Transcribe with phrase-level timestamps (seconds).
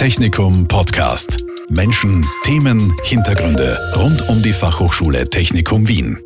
[0.00, 1.44] Technikum Podcast.
[1.68, 6.16] Menschen, Themen, Hintergründe rund um die Fachhochschule Technikum Wien.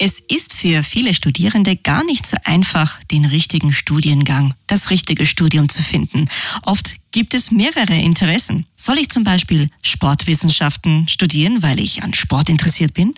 [0.00, 5.68] Es ist für viele Studierende gar nicht so einfach, den richtigen Studiengang, das richtige Studium
[5.68, 6.24] zu finden.
[6.62, 8.66] Oft gibt es mehrere Interessen.
[8.74, 13.14] Soll ich zum Beispiel Sportwissenschaften studieren, weil ich an Sport interessiert bin?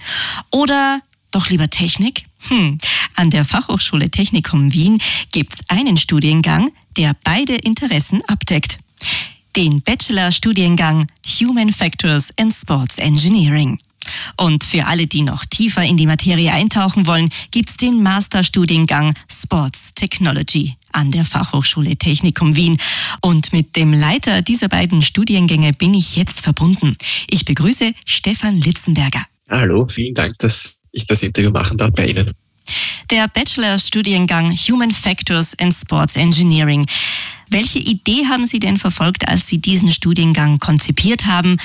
[0.51, 1.01] Oder
[1.31, 2.27] doch lieber Technik?
[2.49, 2.77] Hm.
[3.15, 5.01] An der Fachhochschule Technikum Wien
[5.33, 8.81] gibt es einen Studiengang, der beide Interessen abdeckt
[9.57, 11.07] den Bachelor-Studiengang
[11.41, 13.79] Human Factors and Sports Engineering.
[14.37, 19.95] Und für alle, die noch tiefer in die Materie eintauchen wollen, gibt's den Masterstudiengang Sports
[19.95, 22.77] Technology an der Fachhochschule Technikum Wien.
[23.23, 26.97] Und mit dem Leiter dieser beiden Studiengänge bin ich jetzt verbunden.
[27.29, 29.25] Ich begrüße Stefan Litzenberger.
[29.49, 32.33] Hallo, vielen Dank, dass ich das Interview machen darf bei Ihnen.
[33.11, 36.87] Der Bachelor-Studiengang Human Factors and Sports Engineering.
[37.55, 41.59] Welche Idee haben Sie denn verfolgt, als Sie diesen Studiengang konzipiert haben?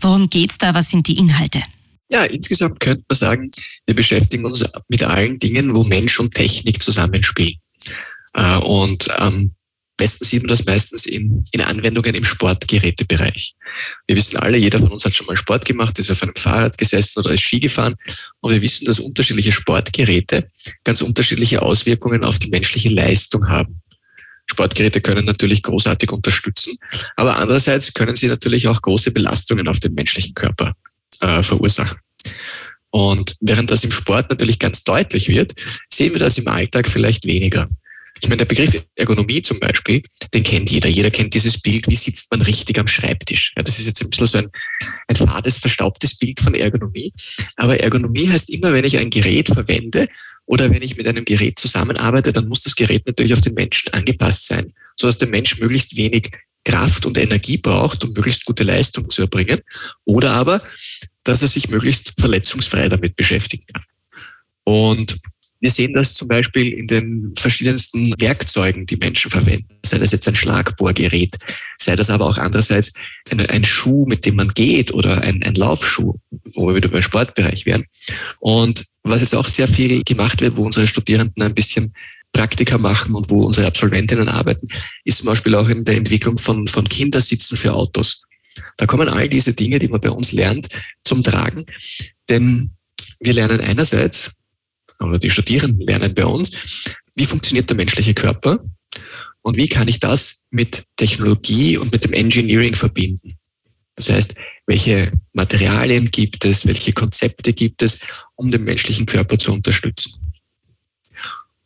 [0.00, 0.72] Worum geht's da?
[0.72, 1.60] Was sind die Inhalte?
[2.08, 3.50] Ja, insgesamt könnte man sagen,
[3.84, 7.56] wir beschäftigen uns mit allen Dingen, wo Mensch und Technik zusammenspielen.
[8.32, 9.54] Äh, und am
[9.98, 13.54] besten sieht man das meistens in, in Anwendungen im Sportgerätebereich.
[14.06, 16.78] Wir wissen alle, jeder von uns hat schon mal Sport gemacht, ist auf einem Fahrrad
[16.78, 17.96] gesessen oder ist Ski gefahren.
[18.40, 20.46] Und wir wissen, dass unterschiedliche Sportgeräte
[20.84, 23.82] ganz unterschiedliche Auswirkungen auf die menschliche Leistung haben.
[24.50, 26.76] Sportgeräte können natürlich großartig unterstützen,
[27.16, 30.74] aber andererseits können sie natürlich auch große Belastungen auf den menschlichen Körper
[31.20, 31.98] äh, verursachen.
[32.90, 35.52] Und während das im Sport natürlich ganz deutlich wird,
[35.92, 37.68] sehen wir das im Alltag vielleicht weniger.
[38.20, 40.88] Ich meine, der Begriff Ergonomie zum Beispiel, den kennt jeder.
[40.88, 43.52] Jeder kennt dieses Bild, wie sitzt man richtig am Schreibtisch.
[43.56, 44.48] Ja, das ist jetzt ein bisschen so ein,
[45.08, 47.12] ein fades, verstaubtes Bild von Ergonomie.
[47.56, 50.08] Aber Ergonomie heißt immer, wenn ich ein Gerät verwende
[50.46, 53.92] oder wenn ich mit einem Gerät zusammenarbeite, dann muss das Gerät natürlich auf den Menschen
[53.92, 56.30] angepasst sein, sodass der Mensch möglichst wenig
[56.64, 59.60] Kraft und Energie braucht, um möglichst gute Leistung zu erbringen.
[60.04, 60.62] Oder aber,
[61.24, 63.82] dass er sich möglichst verletzungsfrei damit beschäftigen kann.
[64.64, 65.18] Und
[65.64, 69.78] wir sehen das zum Beispiel in den verschiedensten Werkzeugen, die Menschen verwenden.
[69.82, 71.34] Sei das jetzt ein Schlagbohrgerät,
[71.78, 72.92] sei das aber auch andererseits
[73.30, 76.16] ein, ein Schuh, mit dem man geht oder ein, ein Laufschuh,
[76.52, 77.86] wo wir wieder beim Sportbereich wären.
[78.40, 81.94] Und was jetzt auch sehr viel gemacht wird, wo unsere Studierenden ein bisschen
[82.34, 84.68] Praktika machen und wo unsere Absolventinnen arbeiten,
[85.04, 88.20] ist zum Beispiel auch in der Entwicklung von, von Kindersitzen für Autos.
[88.76, 90.68] Da kommen all diese Dinge, die man bei uns lernt,
[91.04, 91.64] zum Tragen.
[92.28, 92.72] Denn
[93.18, 94.30] wir lernen einerseits,
[95.00, 98.64] oder die Studierenden lernen bei uns, wie funktioniert der menschliche Körper
[99.42, 103.36] und wie kann ich das mit Technologie und mit dem Engineering verbinden.
[103.96, 108.00] Das heißt, welche Materialien gibt es, welche Konzepte gibt es,
[108.34, 110.14] um den menschlichen Körper zu unterstützen.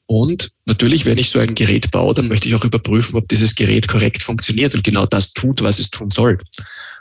[0.07, 3.55] Und natürlich, wenn ich so ein Gerät baue, dann möchte ich auch überprüfen, ob dieses
[3.55, 6.39] Gerät korrekt funktioniert und genau das tut, was es tun soll.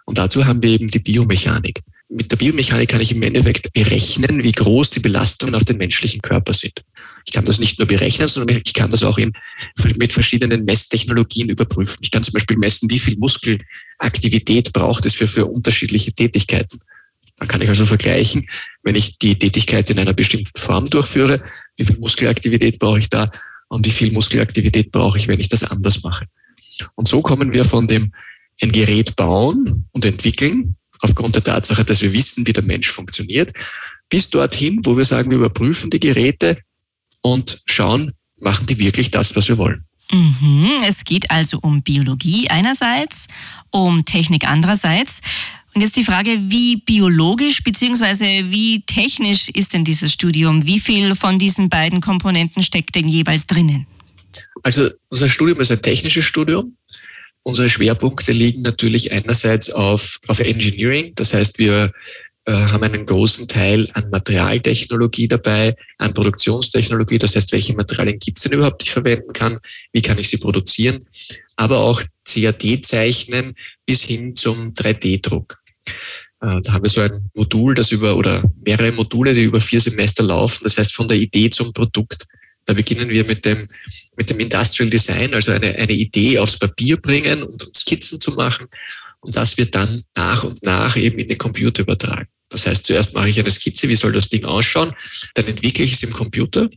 [0.05, 4.43] Und dazu haben wir eben die Biomechanik mit der Biomechanik kann ich im Endeffekt berechnen,
[4.43, 6.83] wie groß die Belastungen auf den menschlichen Körper sind.
[7.25, 9.33] Ich kann das nicht nur berechnen, sondern ich kann das auch in,
[9.97, 11.97] mit verschiedenen Messtechnologien überprüfen.
[12.01, 16.79] Ich kann zum Beispiel messen, wie viel Muskelaktivität braucht es für, für unterschiedliche Tätigkeiten.
[17.37, 18.49] Dann kann ich also vergleichen,
[18.83, 21.43] wenn ich die Tätigkeit in einer bestimmten Form durchführe,
[21.75, 23.29] wie viel Muskelaktivität brauche ich da
[23.67, 26.25] und wie viel Muskelaktivität brauche ich, wenn ich das anders mache.
[26.95, 28.13] Und so kommen wir von dem
[28.61, 33.51] ein Gerät bauen und entwickeln aufgrund der Tatsache, dass wir wissen, wie der Mensch funktioniert,
[34.09, 36.57] bis dorthin, wo wir sagen, wir überprüfen die Geräte
[37.21, 39.83] und schauen, machen die wirklich das, was wir wollen.
[40.11, 43.27] Mhm, es geht also um Biologie einerseits,
[43.71, 45.19] um Technik andererseits.
[45.73, 48.49] Und jetzt die Frage, wie biologisch bzw.
[48.49, 50.65] wie technisch ist denn dieses Studium?
[50.65, 53.85] Wie viel von diesen beiden Komponenten steckt denn jeweils drinnen?
[54.63, 56.75] Also unser Studium ist ein technisches Studium.
[57.47, 61.13] Unsere Schwerpunkte liegen natürlich einerseits auf, auf Engineering.
[61.15, 61.93] Das heißt, wir
[62.43, 67.19] äh, haben einen großen Teil an Materialtechnologie dabei, an Produktionstechnologie.
[67.19, 69.59] Das heißt, welche Materialien gibt es denn überhaupt, die ich verwenden kann?
[69.93, 71.07] Wie kann ich sie produzieren?
[71.55, 73.55] Aber auch CAD-Zeichnen
[73.85, 75.57] bis hin zum 3D-Druck.
[76.41, 79.79] Äh, da haben wir so ein Modul, das über, oder mehrere Module, die über vier
[79.79, 80.65] Semester laufen.
[80.65, 82.25] Das heißt, von der Idee zum Produkt.
[82.67, 83.69] Da beginnen wir mit dem,
[84.17, 88.67] mit dem Industrial Design, also eine, eine Idee aufs Papier bringen und Skizzen zu machen.
[89.21, 92.27] Und das wird dann nach und nach eben in den Computer übertragen.
[92.49, 94.93] Das heißt, zuerst mache ich eine Skizze, wie soll das Ding ausschauen,
[95.33, 96.69] dann entwickle ich es im Computer.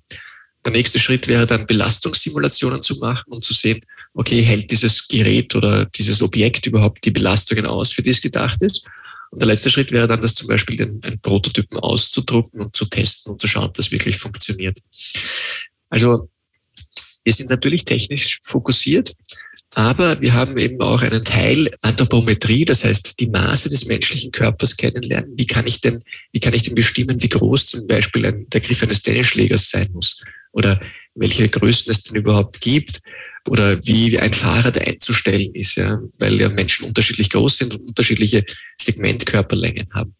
[0.64, 3.80] Der nächste Schritt wäre dann Belastungssimulationen zu machen und zu sehen,
[4.14, 8.62] okay, hält dieses Gerät oder dieses Objekt überhaupt die Belastungen aus, für die es gedacht
[8.62, 8.84] ist.
[9.30, 12.84] Und der letzte Schritt wäre dann, das zum Beispiel den, einen Prototypen auszudrucken und zu
[12.84, 14.78] testen und zu schauen, ob das wirklich funktioniert.
[15.90, 16.28] Also
[17.24, 19.12] wir sind natürlich technisch fokussiert,
[19.72, 24.76] Aber wir haben eben auch einen Teil Anthropometrie, das heißt die Maße des menschlichen Körpers
[24.76, 25.32] kennenlernen.
[25.36, 26.02] Wie kann ich denn,
[26.32, 29.88] wie kann ich denn bestimmen, wie groß zum Beispiel ein, der Griff eines Tennisschlägers sein
[29.92, 30.22] muss?
[30.52, 30.80] Oder
[31.14, 33.00] welche Größen es denn überhaupt gibt?
[33.48, 38.44] Oder wie ein Fahrrad einzustellen ist, ja, weil ja Menschen unterschiedlich groß sind und unterschiedliche
[38.80, 40.14] Segmentkörperlängen haben.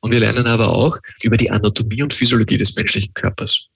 [0.00, 3.68] Und wir lernen aber auch über die Anatomie und Physiologie des menschlichen Körpers.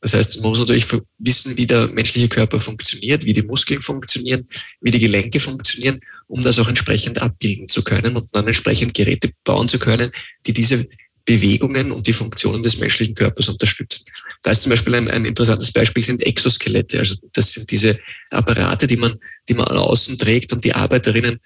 [0.00, 0.86] Das heißt, man muss natürlich
[1.18, 4.44] wissen, wie der menschliche Körper funktioniert, wie die Muskeln funktionieren,
[4.80, 9.30] wie die Gelenke funktionieren, um das auch entsprechend abbilden zu können und dann entsprechend Geräte
[9.44, 10.10] bauen zu können,
[10.46, 10.88] die diese
[11.24, 14.04] Bewegungen und die Funktionen des menschlichen Körpers unterstützen.
[14.42, 16.98] Da ist zum Beispiel ein, ein interessantes Beispiel sind Exoskelette.
[16.98, 17.98] Also das sind diese
[18.30, 19.18] Apparate, die man,
[19.48, 21.38] die man außen trägt und die Arbeiterinnen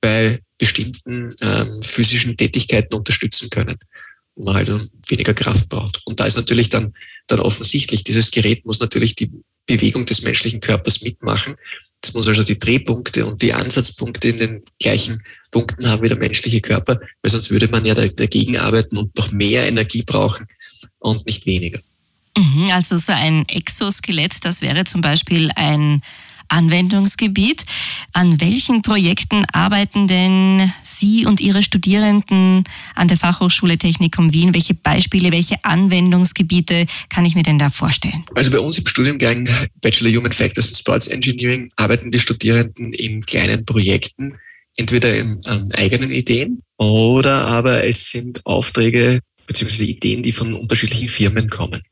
[0.00, 3.78] bei bestimmten ähm, physischen Tätigkeiten unterstützen können,
[4.34, 6.02] wo man halt weniger Kraft braucht.
[6.04, 6.92] Und da ist natürlich dann
[7.32, 9.30] dann offensichtlich, dieses Gerät muss natürlich die
[9.66, 11.56] Bewegung des menschlichen Körpers mitmachen.
[12.04, 16.18] Es muss also die Drehpunkte und die Ansatzpunkte in den gleichen Punkten haben wie der
[16.18, 20.46] menschliche Körper, weil sonst würde man ja dagegen arbeiten und noch mehr Energie brauchen
[20.98, 21.80] und nicht weniger.
[22.36, 26.02] Mhm, also so ein Exoskelett, das wäre zum Beispiel ein
[26.52, 27.64] Anwendungsgebiet.
[28.12, 32.62] An welchen Projekten arbeiten denn Sie und Ihre Studierenden
[32.94, 34.54] an der Fachhochschule Technikum Wien?
[34.54, 38.22] Welche Beispiele, welche Anwendungsgebiete kann ich mir denn da vorstellen?
[38.34, 39.48] Also bei uns im Studiengang
[39.80, 44.34] Bachelor Human Factors and Sports Engineering arbeiten die Studierenden in kleinen Projekten,
[44.76, 49.84] entweder in, an eigenen Ideen oder aber es sind Aufträge bzw.
[49.84, 51.82] Ideen, die von unterschiedlichen Firmen kommen.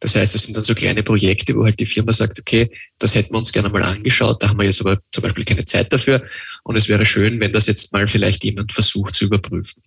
[0.00, 3.14] Das heißt, es sind dann so kleine Projekte, wo halt die Firma sagt, okay, das
[3.14, 5.92] hätten wir uns gerne mal angeschaut, da haben wir jetzt aber zum Beispiel keine Zeit
[5.92, 6.22] dafür
[6.62, 9.82] und es wäre schön, wenn das jetzt mal vielleicht jemand versucht zu überprüfen.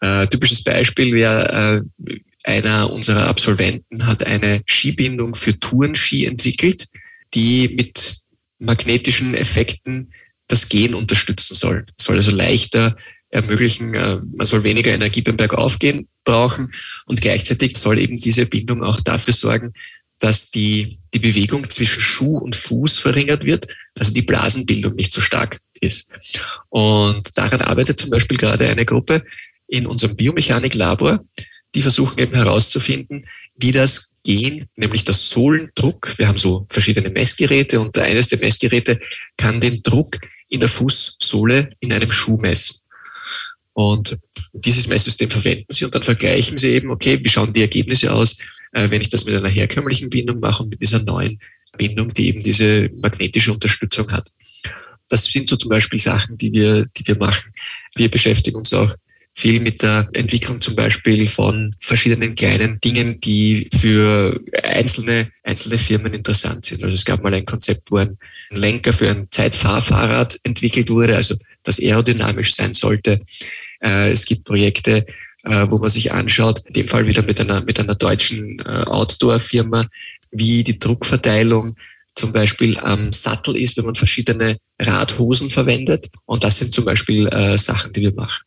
[0.00, 6.86] Äh, typisches Beispiel wäre, äh, einer unserer Absolventen hat eine Skibindung für Tourenski entwickelt,
[7.34, 8.16] die mit
[8.58, 10.12] magnetischen Effekten
[10.48, 11.86] das Gehen unterstützen soll.
[11.98, 12.96] Soll also leichter
[13.28, 16.72] ermöglichen, äh, man soll weniger Energie beim Bergaufgehen brauchen
[17.06, 19.72] und gleichzeitig soll eben diese Bindung auch dafür sorgen,
[20.18, 23.66] dass die, die Bewegung zwischen Schuh und Fuß verringert wird,
[23.98, 26.12] also die Blasenbildung nicht so stark ist.
[26.68, 29.24] Und daran arbeitet zum Beispiel gerade eine Gruppe
[29.66, 31.24] in unserem Biomechanik-Labor,
[31.74, 33.24] die versuchen eben herauszufinden,
[33.56, 39.00] wie das Gehen, nämlich das Sohlendruck, wir haben so verschiedene Messgeräte und eines der Messgeräte
[39.36, 40.18] kann den Druck
[40.50, 42.80] in der Fußsohle in einem Schuh messen.
[43.80, 44.18] Und
[44.52, 48.38] dieses Messsystem verwenden Sie und dann vergleichen Sie eben, okay, wie schauen die Ergebnisse aus,
[48.72, 51.34] äh, wenn ich das mit einer herkömmlichen Bindung mache und mit dieser neuen
[51.78, 54.30] Bindung, die eben diese magnetische Unterstützung hat.
[55.08, 57.52] Das sind so zum Beispiel Sachen, die wir, die wir machen.
[57.94, 58.94] Wir beschäftigen uns auch
[59.32, 66.12] viel mit der Entwicklung zum Beispiel von verschiedenen kleinen Dingen, die für einzelne, einzelne Firmen
[66.12, 66.84] interessant sind.
[66.84, 68.18] Also es gab mal ein Konzept, wo ein
[68.50, 73.16] Lenker für ein Zeitfahrfahrrad entwickelt wurde, also das aerodynamisch sein sollte.
[73.82, 75.06] Äh, es gibt Projekte,
[75.44, 78.84] äh, wo man sich anschaut, in dem Fall wieder mit einer, mit einer deutschen äh,
[78.86, 79.86] Outdoor-Firma,
[80.30, 81.76] wie die Druckverteilung
[82.14, 86.08] zum Beispiel am Sattel ist, wenn man verschiedene Radhosen verwendet.
[86.26, 88.44] Und das sind zum Beispiel äh, Sachen, die wir machen.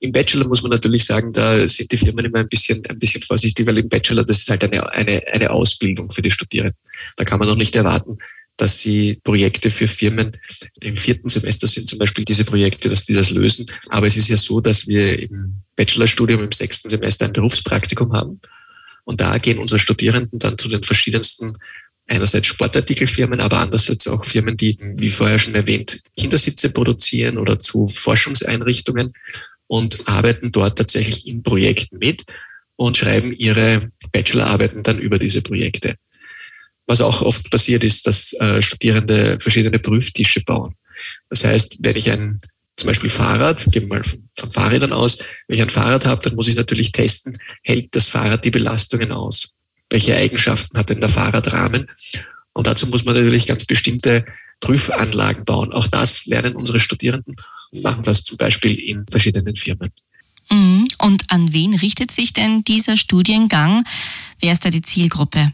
[0.00, 3.22] Im Bachelor muss man natürlich sagen, da sind die Firmen immer ein bisschen, ein bisschen
[3.22, 6.78] vorsichtig, weil im Bachelor, das ist halt eine, eine, eine Ausbildung für die Studierenden.
[7.16, 8.18] Da kann man noch nicht erwarten,
[8.58, 10.36] dass sie Projekte für Firmen
[10.80, 13.66] im vierten Semester sind zum Beispiel diese Projekte, dass die das lösen.
[13.88, 18.40] Aber es ist ja so, dass wir im Bachelorstudium im sechsten Semester ein Berufspraktikum haben.
[19.04, 21.54] Und da gehen unsere Studierenden dann zu den verschiedensten
[22.08, 27.86] einerseits Sportartikelfirmen, aber andererseits auch Firmen, die, wie vorher schon erwähnt, Kindersitze produzieren oder zu
[27.86, 29.12] Forschungseinrichtungen
[29.66, 32.24] und arbeiten dort tatsächlich in Projekten mit
[32.76, 35.96] und schreiben ihre Bachelorarbeiten dann über diese Projekte.
[36.88, 40.74] Was auch oft passiert ist, dass äh, Studierende verschiedene Prüftische bauen.
[41.28, 42.40] Das heißt, wenn ich ein
[42.76, 46.22] zum Beispiel Fahrrad, gehen wir mal von, von Fahrrädern aus, wenn ich ein Fahrrad habe,
[46.22, 49.56] dann muss ich natürlich testen, hält das Fahrrad die Belastungen aus?
[49.90, 51.88] Welche Eigenschaften hat denn der Fahrradrahmen?
[52.52, 54.24] Und dazu muss man natürlich ganz bestimmte
[54.60, 55.72] Prüfanlagen bauen.
[55.72, 57.36] Auch das lernen unsere Studierenden
[57.72, 59.90] und machen das zum Beispiel in verschiedenen Firmen.
[60.50, 60.86] Mhm.
[60.98, 63.84] Und an wen richtet sich denn dieser Studiengang?
[64.40, 65.52] Wer ist da die Zielgruppe?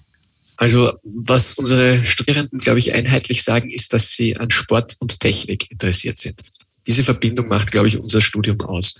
[0.65, 5.71] Also was unsere Studierenden, glaube ich, einheitlich sagen, ist, dass sie an Sport und Technik
[5.71, 6.41] interessiert sind.
[6.87, 8.95] Diese Verbindung macht, glaube ich, unser Studium aus.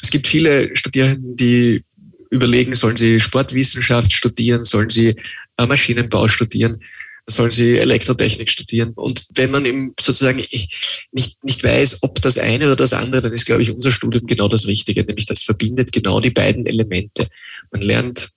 [0.00, 1.84] Es gibt viele Studierenden, die
[2.30, 5.14] überlegen, sollen sie Sportwissenschaft studieren, sollen sie
[5.58, 6.82] äh, Maschinenbau studieren,
[7.26, 8.94] sollen sie Elektrotechnik studieren.
[8.94, 13.34] Und wenn man eben sozusagen nicht, nicht weiß, ob das eine oder das andere, dann
[13.34, 17.28] ist, glaube ich, unser Studium genau das Richtige, nämlich das verbindet genau die beiden Elemente.
[17.70, 18.30] Man lernt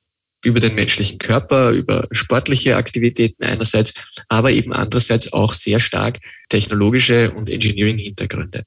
[0.45, 3.93] über den menschlichen Körper, über sportliche Aktivitäten einerseits,
[4.27, 6.17] aber eben andererseits auch sehr stark
[6.49, 8.63] technologische und Engineering-Hintergründe.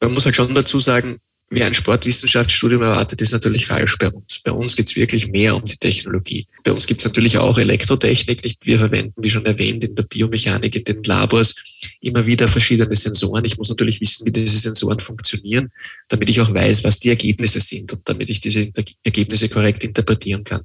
[0.00, 1.18] Man muss halt schon dazu sagen,
[1.50, 4.40] wer ein Sportwissenschaftsstudium erwartet, ist natürlich falsch bei uns.
[4.44, 6.46] Bei uns geht es wirklich mehr um die Technologie.
[6.62, 8.44] Bei uns gibt es natürlich auch Elektrotechnik.
[8.44, 8.64] Nicht?
[8.66, 11.54] Wir verwenden, wie schon erwähnt, in der Biomechanik, in den Labors
[12.00, 13.44] immer wieder verschiedene Sensoren.
[13.44, 15.70] Ich muss natürlich wissen, wie diese Sensoren funktionieren,
[16.08, 18.70] damit ich auch weiß, was die Ergebnisse sind und damit ich diese
[19.02, 20.62] Ergebnisse korrekt interpretieren kann.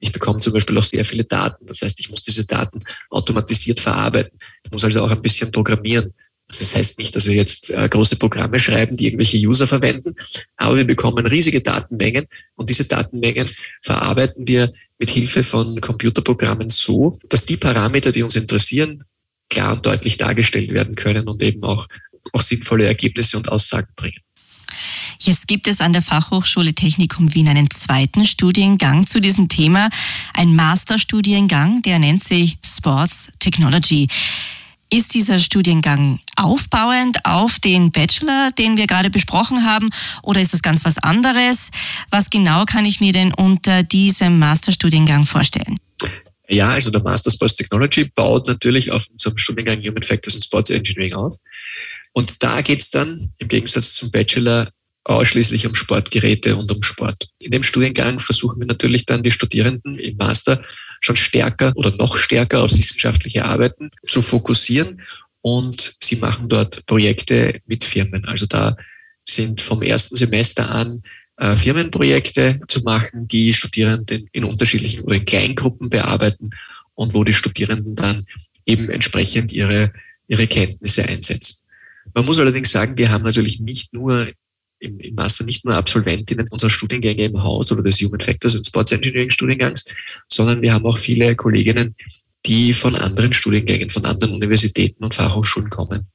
[0.00, 1.66] Ich bekomme zum Beispiel auch sehr viele Daten.
[1.66, 2.80] Das heißt, ich muss diese Daten
[3.10, 4.38] automatisiert verarbeiten.
[4.64, 6.12] Ich muss also auch ein bisschen programmieren.
[6.46, 10.14] Das heißt nicht, dass wir jetzt äh, große Programme schreiben, die irgendwelche User verwenden,
[10.56, 13.48] aber wir bekommen riesige Datenmengen und diese Datenmengen
[13.80, 19.04] verarbeiten wir mit Hilfe von Computerprogrammen so, dass die Parameter, die uns interessieren,
[19.54, 21.86] klar und deutlich dargestellt werden können und eben auch,
[22.32, 24.18] auch sinnvolle Ergebnisse und Aussagen bringen.
[25.20, 29.88] Jetzt gibt es an der Fachhochschule Technikum Wien einen zweiten Studiengang zu diesem Thema,
[30.34, 34.08] ein Masterstudiengang, der nennt sich Sports Technology.
[34.90, 39.90] Ist dieser Studiengang aufbauend auf den Bachelor, den wir gerade besprochen haben,
[40.22, 41.70] oder ist das ganz was anderes?
[42.10, 45.78] Was genau kann ich mir denn unter diesem Masterstudiengang vorstellen?
[46.48, 50.70] Ja, also der Master Sports Technology baut natürlich auf unserem Studiengang Human Factors und Sports
[50.70, 51.36] Engineering auf.
[52.12, 54.70] Und da geht es dann im Gegensatz zum Bachelor
[55.04, 57.28] ausschließlich um Sportgeräte und um Sport.
[57.38, 60.62] In dem Studiengang versuchen wir natürlich dann die Studierenden im Master
[61.00, 65.02] schon stärker oder noch stärker auf wissenschaftliche Arbeiten zu fokussieren
[65.42, 68.24] und sie machen dort Projekte mit Firmen.
[68.24, 68.76] Also da
[69.24, 71.02] sind vom ersten Semester an
[71.36, 76.50] äh, Firmenprojekte zu machen, die Studierenden in unterschiedlichen oder in Kleingruppen bearbeiten
[76.94, 78.26] und wo die Studierenden dann
[78.66, 79.92] eben entsprechend ihre,
[80.28, 81.64] ihre Kenntnisse einsetzen.
[82.14, 84.28] Man muss allerdings sagen, wir haben natürlich nicht nur
[84.78, 88.66] im, im Master nicht nur Absolventinnen unserer Studiengänge im Haus oder des Human Factors und
[88.66, 89.86] Sports Engineering Studiengangs,
[90.28, 91.94] sondern wir haben auch viele Kolleginnen,
[92.46, 96.06] die von anderen Studiengängen, von anderen Universitäten und Fachhochschulen kommen.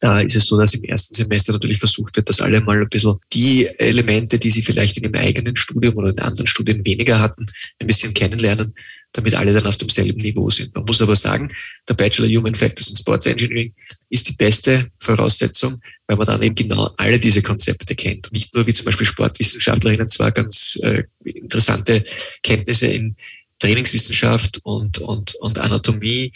[0.00, 2.88] Da ist es so, dass im ersten Semester natürlich versucht wird, dass alle mal ein
[2.88, 7.20] bisschen die Elemente, die sie vielleicht in ihrem eigenen Studium oder in anderen Studien weniger
[7.20, 7.46] hatten,
[7.78, 8.74] ein bisschen kennenlernen,
[9.12, 10.74] damit alle dann auf demselben Niveau sind.
[10.74, 11.48] Man muss aber sagen,
[11.88, 13.72] der Bachelor Human Factors and Sports Engineering
[14.10, 18.32] ist die beste Voraussetzung, weil man dann eben genau alle diese Konzepte kennt.
[18.32, 22.02] Nicht nur wie zum Beispiel Sportwissenschaftlerinnen zwar ganz äh, interessante
[22.42, 23.16] Kenntnisse in
[23.60, 26.32] Trainingswissenschaft und, und, und Anatomie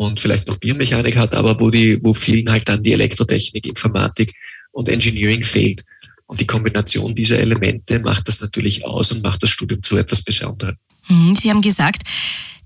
[0.00, 4.32] und vielleicht noch Biomechanik hat, aber wo die, wo vielen halt dann die Elektrotechnik, Informatik
[4.72, 5.84] und Engineering fehlt.
[6.26, 10.22] Und die Kombination dieser Elemente macht das natürlich aus und macht das Studium zu etwas
[10.22, 10.74] Besonderem.
[11.08, 12.00] Mhm, Sie haben gesagt,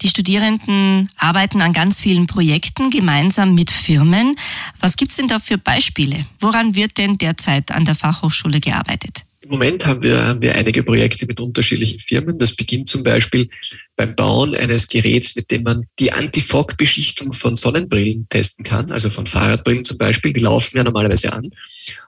[0.01, 4.37] die Studierenden arbeiten an ganz vielen Projekten gemeinsam mit Firmen.
[4.79, 6.27] Was gibt es denn da für Beispiele?
[6.39, 9.25] Woran wird denn derzeit an der Fachhochschule gearbeitet?
[9.45, 12.39] Im Moment haben wir, haben wir einige Projekte mit unterschiedlichen Firmen.
[12.39, 13.51] Das beginnt zum Beispiel
[13.95, 19.27] beim Bauen eines Geräts, mit dem man die Anti-Fog-Beschichtung von Sonnenbrillen testen kann, also von
[19.27, 20.33] Fahrradbrillen zum Beispiel.
[20.33, 21.51] Die laufen ja normalerweise an.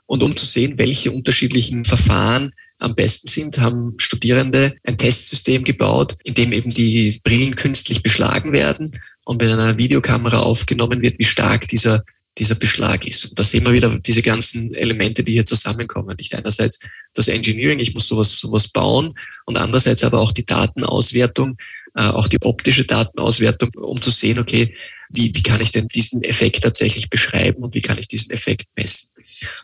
[0.07, 6.17] Und um zu sehen, welche unterschiedlichen Verfahren am besten sind, haben Studierende ein Testsystem gebaut,
[6.25, 8.91] in dem eben die Brillen künstlich beschlagen werden
[9.27, 12.03] und mit einer Videokamera aufgenommen wird, wie stark dieser
[12.39, 13.25] dieser Beschlag ist.
[13.25, 16.17] Und da sehen wir wieder diese ganzen Elemente, die hier zusammenkommen.
[16.19, 19.15] Nicht einerseits das Engineering, ich muss sowas, sowas bauen
[19.47, 21.57] und andererseits aber auch die Datenauswertung,
[21.95, 24.75] äh, auch die optische Datenauswertung, um zu sehen, okay,
[25.09, 28.67] wie, wie kann ich denn diesen Effekt tatsächlich beschreiben und wie kann ich diesen Effekt
[28.77, 29.11] messen.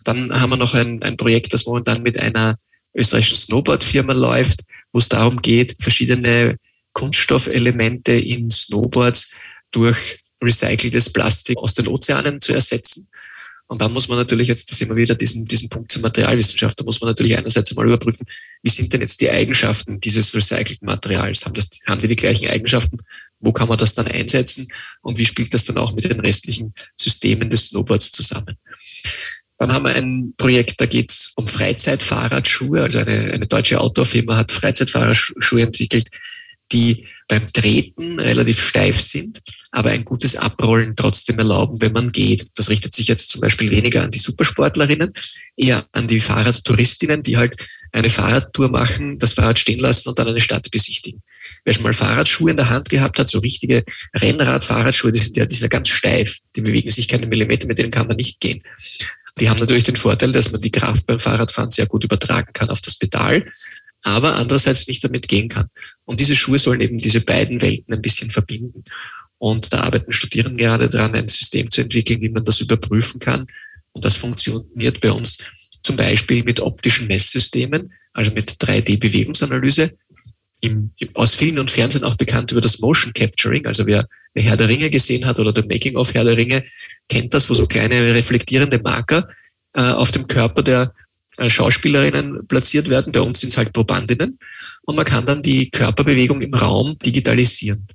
[0.05, 2.57] Dann haben wir noch ein, ein Projekt, das momentan mit einer
[2.95, 4.61] österreichischen Snowboard-Firma läuft,
[4.93, 6.57] wo es darum geht, verschiedene
[6.93, 9.35] Kunststoffelemente in Snowboards
[9.71, 13.09] durch recyceltes Plastik aus den Ozeanen zu ersetzen.
[13.67, 16.85] Und da muss man natürlich jetzt, das immer wieder diesen, diesen Punkt zur Materialwissenschaft, da
[16.85, 18.27] muss man natürlich einerseits einmal überprüfen,
[18.63, 21.47] wie sind denn jetzt die Eigenschaften dieses recycelten Materials?
[21.47, 22.99] Haben, das, haben die die gleichen Eigenschaften?
[23.39, 24.69] Wo kann man das dann einsetzen?
[25.01, 28.59] Und wie spielt das dann auch mit den restlichen Systemen des Snowboards zusammen?
[29.57, 32.83] Dann haben wir ein Projekt, da geht es um Freizeitfahrradschuhe.
[32.83, 36.09] Also eine, eine deutsche Outdoor-Firma hat Freizeitfahrradschuhe entwickelt,
[36.73, 42.49] die beim Treten relativ steif sind, aber ein gutes Abrollen trotzdem erlauben, wenn man geht.
[42.57, 45.13] Das richtet sich jetzt zum Beispiel weniger an die Supersportlerinnen,
[45.57, 47.57] eher an die Fahrradtouristinnen, die halt
[47.93, 51.23] eine Fahrradtour machen, das Fahrrad stehen lassen und dann eine Stadt besichtigen.
[51.65, 55.45] Wer schon mal Fahrradschuhe in der Hand gehabt hat, so richtige Rennrad-Fahrradschuhe, die sind ja,
[55.45, 58.63] die ganz steif, die bewegen sich keine Millimeter, mit denen kann man nicht gehen.
[59.41, 62.71] Die haben natürlich den Vorteil, dass man die Kraft beim Fahrradfahren sehr gut übertragen kann
[62.71, 63.45] auf das Pedal,
[64.03, 65.69] aber andererseits nicht damit gehen kann.
[66.05, 68.85] Und diese Schuhe sollen eben diese beiden Welten ein bisschen verbinden.
[69.39, 73.47] Und da arbeiten Studierende gerade dran, ein System zu entwickeln, wie man das überprüfen kann.
[73.93, 75.39] Und das funktioniert bei uns
[75.83, 79.93] zum Beispiel mit optischen Messsystemen, also mit 3D-Bewegungsanalyse.
[80.61, 83.67] im, aus Film und Fernsehen auch bekannt über das Motion Capturing.
[83.67, 86.65] Also wer, wer Herr der Ringe gesehen hat oder der Making of Herr der Ringe,
[87.09, 89.27] kennt das, wo so kleine reflektierende Marker
[89.75, 90.93] äh, auf dem Körper der
[91.39, 93.13] Schauspielerinnen platziert werden.
[93.13, 94.39] Bei uns sind es halt Probandinnen.
[94.85, 97.87] Und man kann dann die Körperbewegung im Raum digitalisieren.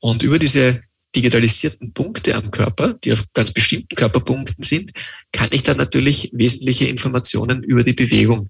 [0.00, 0.82] Und über diese
[1.14, 4.92] digitalisierten Punkte am Körper, die auf ganz bestimmten Körperpunkten sind,
[5.32, 8.48] kann ich dann natürlich wesentliche Informationen über die Bewegung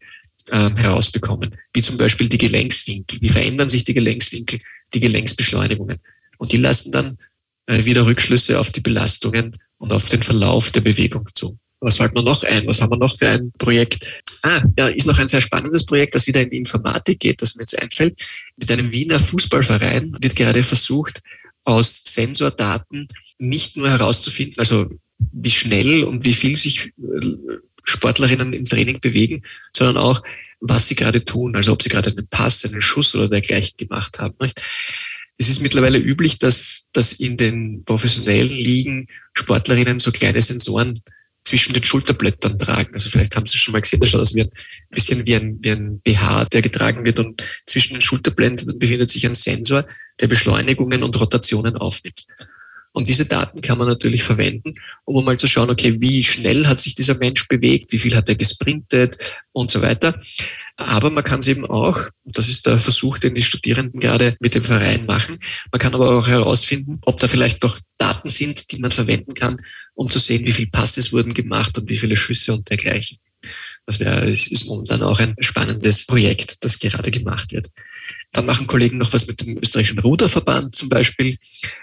[0.51, 3.21] ähm, herausbekommen, wie zum Beispiel die Gelenkswinkel.
[3.21, 4.59] Wie verändern sich die Gelenkswinkel,
[4.93, 5.99] die Gelenksbeschleunigungen?
[6.39, 7.19] Und die lassen dann
[7.67, 11.59] äh, wieder Rückschlüsse auf die Belastungen und auf den Verlauf der Bewegung zu.
[11.81, 12.67] Was fällt mir noch ein?
[12.67, 14.23] Was haben wir noch für ein Projekt?
[14.43, 17.57] Ah, ja, ist noch ein sehr spannendes Projekt, das wieder in die Informatik geht, das
[17.57, 18.21] mir jetzt einfällt.
[18.57, 21.21] Mit einem Wiener Fußballverein wird gerade versucht,
[21.65, 27.21] aus Sensordaten nicht nur herauszufinden, also wie schnell und wie viel sich äh,
[27.85, 29.43] Sportlerinnen im Training bewegen,
[29.73, 30.23] sondern auch,
[30.61, 34.19] was sie gerade tun, also ob sie gerade einen Pass, einen Schuss oder dergleichen gemacht
[34.19, 34.37] haben.
[35.39, 41.01] Es ist mittlerweile üblich, dass, dass in den professionellen Ligen Sportlerinnen so kleine Sensoren
[41.45, 42.95] zwischen den Schulterblättern tragen.
[42.95, 44.51] Also vielleicht haben Sie schon mal gesehen, da schaut aus wie ein
[44.91, 49.27] bisschen wie ein, wie ein BH, der getragen wird und zwischen den Schulterblättern befindet sich
[49.27, 49.87] ein Sensor,
[50.21, 52.27] der Beschleunigungen und Rotationen aufnimmt.
[52.93, 54.73] Und diese Daten kann man natürlich verwenden,
[55.05, 58.29] um mal zu schauen, okay, wie schnell hat sich dieser Mensch bewegt, wie viel hat
[58.29, 59.17] er gesprintet
[59.53, 60.21] und so weiter.
[60.77, 64.57] Aber man kann es eben auch, das ist der Versuch, den die Studierenden gerade mit
[64.57, 65.39] dem Verein machen,
[65.71, 69.61] man kann aber auch herausfinden, ob da vielleicht doch Daten sind, die man verwenden kann,
[69.95, 73.19] um zu sehen, wie viel Passes wurden gemacht und wie viele Schüsse und dergleichen.
[73.87, 77.69] Das wäre, ist momentan auch ein spannendes Projekt, das gerade gemacht wird.
[78.33, 81.39] Dann machen Kollegen noch was mit dem österreichischen Ruderverband zum Beispiel.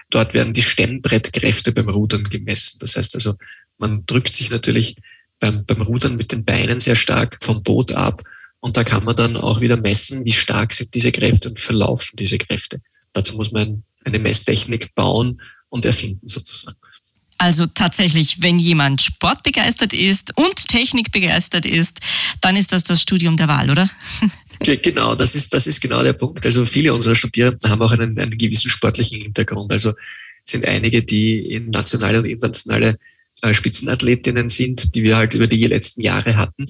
[0.10, 2.78] Dort werden die Stemmbrettkräfte beim Rudern gemessen.
[2.80, 3.36] Das heißt also,
[3.78, 4.96] man drückt sich natürlich
[5.40, 8.22] beim, beim Rudern mit den Beinen sehr stark vom Boot ab.
[8.60, 12.16] Und da kann man dann auch wieder messen, wie stark sind diese Kräfte und verlaufen
[12.16, 12.82] diese Kräfte.
[13.14, 16.78] Dazu muss man eine Messtechnik bauen und erfinden sozusagen.
[17.38, 22.00] Also tatsächlich, wenn jemand sportbegeistert ist und technikbegeistert ist,
[22.42, 23.90] dann ist das das Studium der Wahl, oder?
[24.60, 26.44] Genau, das ist, das ist genau der Punkt.
[26.44, 29.72] Also viele unserer Studierenden haben auch einen, einen gewissen sportlichen Hintergrund.
[29.72, 29.94] Also
[30.44, 32.98] sind einige, die in nationale und internationale
[33.44, 36.66] äh, Spitzenathletinnen sind, die wir halt über die letzten Jahre hatten.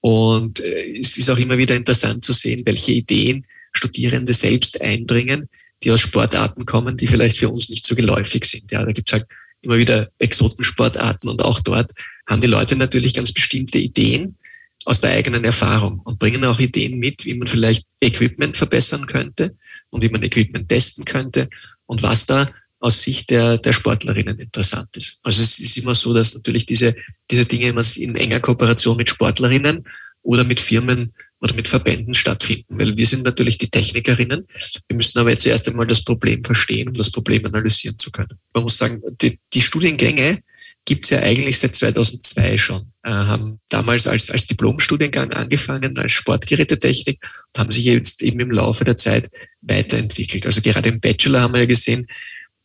[0.00, 5.48] Und äh, es ist auch immer wieder interessant zu sehen, welche Ideen Studierende selbst einbringen,
[5.82, 8.70] die aus Sportarten kommen, die vielleicht für uns nicht so geläufig sind.
[8.70, 9.26] Ja, da gibt's halt
[9.62, 11.92] immer wieder Exotensportarten und auch dort
[12.26, 14.36] haben die Leute natürlich ganz bestimmte Ideen,
[14.84, 19.56] aus der eigenen Erfahrung und bringen auch Ideen mit, wie man vielleicht Equipment verbessern könnte
[19.90, 21.48] und wie man Equipment testen könnte
[21.86, 25.20] und was da aus Sicht der, der Sportlerinnen interessant ist.
[25.22, 26.96] Also es ist immer so, dass natürlich diese,
[27.30, 29.84] diese Dinge immer in enger Kooperation mit Sportlerinnen
[30.22, 34.46] oder mit Firmen oder mit Verbänden stattfinden, weil wir sind natürlich die Technikerinnen.
[34.86, 38.38] Wir müssen aber jetzt zuerst einmal das Problem verstehen, um das Problem analysieren zu können.
[38.54, 40.38] Man muss sagen, die, die Studiengänge
[40.84, 42.92] gibt's ja eigentlich seit 2002 schon.
[43.02, 48.52] Äh, haben damals als, als Diplomstudiengang angefangen, als Sportgerätetechnik und haben sich jetzt eben im
[48.52, 49.28] Laufe der Zeit
[49.62, 50.46] weiterentwickelt.
[50.46, 52.06] Also gerade im Bachelor haben wir ja gesehen,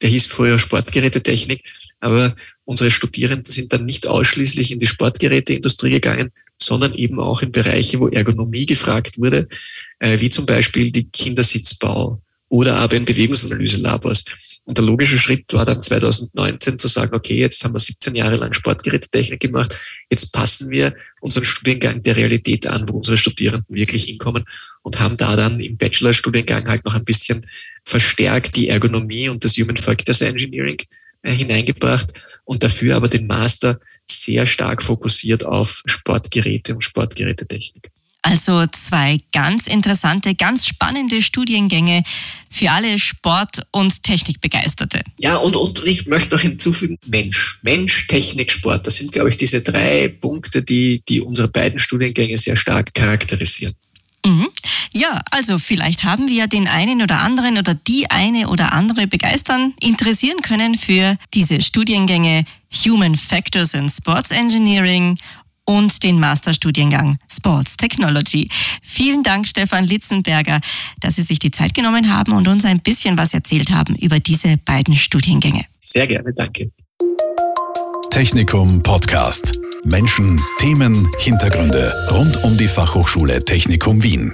[0.01, 1.67] der hieß früher Sportgerätetechnik,
[1.99, 2.35] aber
[2.65, 7.99] unsere Studierenden sind dann nicht ausschließlich in die Sportgeräteindustrie gegangen, sondern eben auch in Bereiche,
[7.99, 9.47] wo Ergonomie gefragt wurde,
[9.99, 14.25] äh, wie zum Beispiel die Kindersitzbau oder aber in Bewegungsanalyse-Labors.
[14.65, 18.35] Und der logische Schritt war dann 2019 zu sagen, okay, jetzt haben wir 17 Jahre
[18.35, 24.05] lang Sportgerätetechnik gemacht, jetzt passen wir unseren Studiengang der Realität an, wo unsere Studierenden wirklich
[24.05, 24.43] hinkommen
[24.81, 27.45] und haben da dann im Bachelorstudiengang halt noch ein bisschen
[27.85, 30.81] verstärkt die Ergonomie und das Human Factors Engineering
[31.21, 32.09] äh, hineingebracht
[32.43, 37.91] und dafür aber den Master sehr stark fokussiert auf Sportgeräte und Sportgerätetechnik.
[38.27, 42.03] Also zwei ganz interessante, ganz spannende Studiengänge
[42.49, 45.01] für alle Sport- und Technikbegeisterte.
[45.19, 47.59] Ja, und, und ich möchte noch hinzufügen, Mensch.
[47.61, 48.85] Mensch, Technik, Sport.
[48.85, 53.75] Das sind, glaube ich, diese drei Punkte, die, die unsere beiden Studiengänge sehr stark charakterisieren.
[54.25, 54.49] Mhm.
[54.93, 59.07] Ja, also vielleicht haben wir ja den einen oder anderen oder die eine oder andere
[59.07, 62.45] begeistern, interessieren können für diese Studiengänge
[62.85, 65.17] Human Factors in Sports Engineering
[65.65, 68.49] und den Masterstudiengang Sports Technology.
[68.81, 70.61] Vielen Dank, Stefan Litzenberger,
[71.01, 74.19] dass Sie sich die Zeit genommen haben und uns ein bisschen was erzählt haben über
[74.19, 75.65] diese beiden Studiengänge.
[75.79, 76.71] Sehr gerne, danke.
[78.09, 79.59] Technikum Podcast.
[79.83, 84.33] Menschen, Themen, Hintergründe rund um die Fachhochschule Technikum Wien.